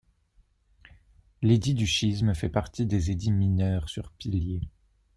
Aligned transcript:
L'édit 1.43 1.75
du 1.75 1.85
schisme 1.85 2.33
fait 2.33 2.49
partie 2.49 2.87
des 2.87 3.11
édits 3.11 3.31
mineurs 3.31 3.87
sur 3.87 4.09
pilier. 4.13 4.61